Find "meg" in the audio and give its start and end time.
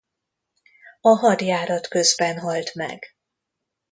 2.75-3.15